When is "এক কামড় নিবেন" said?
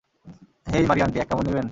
1.19-1.67